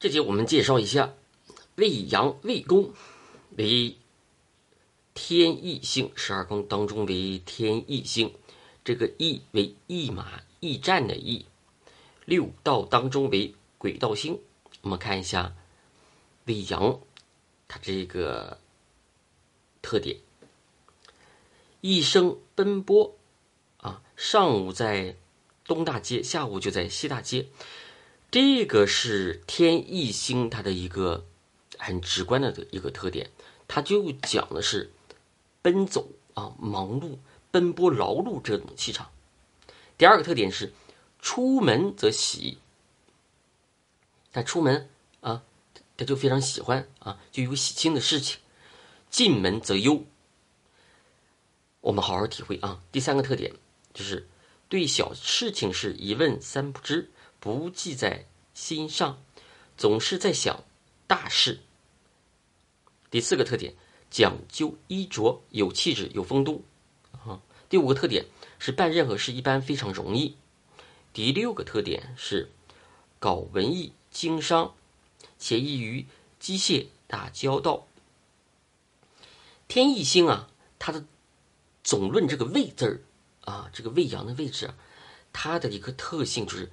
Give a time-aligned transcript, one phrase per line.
[0.00, 1.12] 这节我们介绍一下
[1.76, 2.94] 未阳未宫
[3.58, 3.98] 为
[5.12, 8.32] 天意星，十二宫当中为天意星。
[8.82, 11.44] 这个意为驿马驿站的驿，
[12.24, 14.40] 六道当中为轨道星。
[14.80, 15.54] 我们看一下
[16.46, 16.98] 未阳，
[17.68, 18.58] 它这个
[19.82, 20.16] 特点：
[21.82, 23.18] 一生奔波
[23.76, 25.14] 啊，上午在
[25.66, 27.48] 东大街，下午就在西大街。
[28.30, 31.26] 这个是天意星它的一个
[31.78, 33.30] 很直观的一个特点，
[33.66, 34.92] 它就讲的是
[35.62, 37.18] 奔走啊、忙碌、
[37.50, 39.10] 奔波劳碌这种气场。
[39.98, 40.72] 第二个特点是
[41.18, 42.58] 出门则喜，
[44.32, 44.88] 他出门
[45.20, 45.42] 啊，
[45.96, 48.38] 他就非常喜欢啊，就有喜庆的事情；
[49.10, 50.04] 进门则忧。
[51.80, 52.80] 我们好好体会啊。
[52.92, 53.52] 第三个特点
[53.92, 54.28] 就是
[54.68, 57.10] 对小事情是一问三不知。
[57.40, 59.22] 不记在心上，
[59.78, 60.62] 总是在想
[61.06, 61.60] 大事。
[63.10, 63.74] 第四个特点，
[64.10, 66.64] 讲究衣着，有气质，有风度。
[67.12, 68.26] 啊，第五个特点
[68.58, 70.36] 是办任何事一般非常容易。
[71.14, 72.50] 第六个特点是
[73.18, 74.74] 搞文艺经商，
[75.38, 76.06] 且易于
[76.38, 77.86] 机械打交道。
[79.66, 81.06] 天意星啊，它的
[81.82, 83.00] 总论这个位字儿
[83.50, 84.74] 啊，这个未阳的位置啊，
[85.32, 86.70] 它的一个特性就是。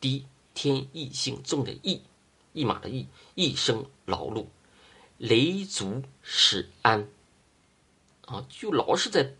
[0.00, 2.02] 低天意性重的意，
[2.52, 4.46] 一马的意，一生劳碌，
[5.18, 7.08] 雷足使安。
[8.26, 9.34] 啊，就老是在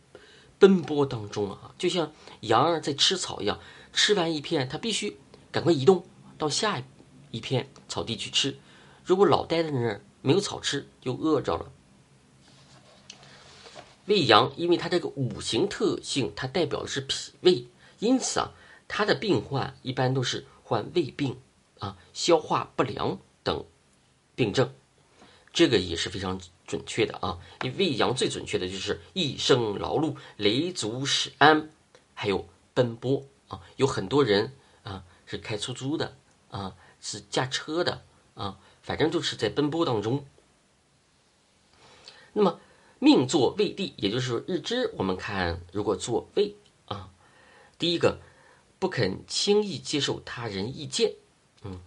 [0.58, 3.58] 奔波当中啊，就像羊儿在吃草一样，
[3.92, 5.16] 吃完一片，它必须
[5.50, 6.04] 赶快移动
[6.38, 6.82] 到下
[7.30, 8.56] 一片草地去吃。
[9.04, 11.72] 如果老待在那儿没有草吃，就饿着了。
[14.06, 17.66] 胃阳，因为它这个五行特性，它代表的是脾胃，
[17.98, 18.52] 因此啊。
[18.88, 21.38] 他的病患一般都是患胃病
[21.78, 23.64] 啊、消化不良等
[24.34, 24.72] 病症，
[25.52, 27.38] 这个也是非常准确的啊。
[27.62, 31.70] 因为胃阳最准确的就是一生劳碌、累足使安，
[32.14, 33.60] 还有奔波啊。
[33.76, 34.52] 有很多人
[34.84, 36.16] 啊是开出租的
[36.50, 38.04] 啊，是驾车的
[38.34, 40.24] 啊，反正就是在奔波当中。
[42.32, 42.60] 那么
[42.98, 47.10] 命坐胃地，也就是说日支，我们看如果坐胃啊，
[47.78, 48.20] 第一个。
[48.86, 51.16] 不肯轻易接受他人意见，
[51.62, 51.80] 嗯，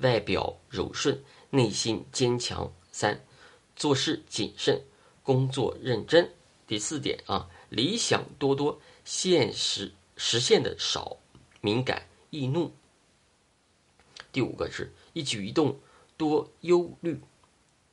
[0.00, 2.70] 外表柔顺，内心坚强。
[2.92, 3.24] 三，
[3.74, 4.82] 做事谨慎，
[5.22, 6.30] 工作认真。
[6.66, 11.16] 第四点啊，理想多多，现实实现的少，
[11.62, 12.70] 敏感易怒。
[14.30, 15.80] 第五个是一举一动
[16.18, 17.18] 多忧虑。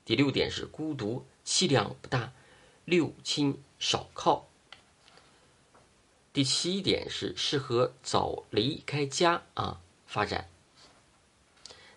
[0.04, 2.34] 第六点是孤独，气量不大，
[2.84, 4.49] 六亲少靠。
[6.32, 10.48] 第七点是适合早离开家啊发展，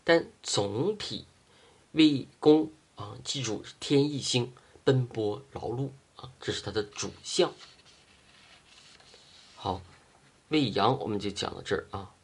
[0.05, 1.27] 但总体
[1.93, 4.53] 为公啊，记住天意星
[4.85, 7.53] 奔波劳碌啊，这是它的主项。
[9.55, 9.83] 好，
[10.49, 12.15] 未阳我们就讲到这儿啊。